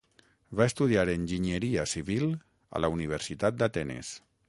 Va 0.59 0.65
estudiar 0.71 1.03
enginyeria 1.15 1.85
civil 1.93 2.27
a 2.79 2.85
la 2.87 2.93
Universitat 2.99 3.63
d'Atenes. 3.63 4.15